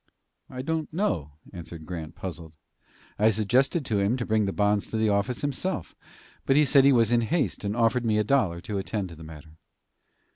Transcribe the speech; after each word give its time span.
"I 0.49 0.63
don't 0.63 0.91
know," 0.91 1.33
answered 1.53 1.85
Grant, 1.85 2.15
puzzled. 2.15 2.57
"I 3.19 3.29
suggested 3.29 3.85
to 3.85 3.99
him 3.99 4.17
to 4.17 4.25
bring 4.25 4.45
the 4.45 4.51
bonds 4.51 4.87
to 4.87 4.97
the 4.97 5.09
office 5.09 5.41
himself, 5.41 5.95
but 6.47 6.55
he 6.55 6.65
said 6.65 6.85
he 6.85 6.91
was 6.91 7.11
in 7.11 7.21
haste, 7.21 7.63
and 7.63 7.75
offered 7.75 8.03
me 8.03 8.17
a 8.17 8.23
dollar 8.23 8.61
to 8.61 8.79
attend 8.79 9.09
to 9.09 9.15
the 9.15 9.23
matter." 9.23 9.59